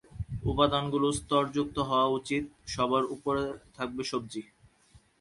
উপাদানগুলি 0.43 1.09
স্তরযুক্ত 1.19 1.77
হওয়া 1.89 2.07
উচিত, 2.17 2.43
সবার 2.67 3.03
উপরে 3.15 3.43
থাকবে 3.77 4.03
সবজি। 4.03 4.41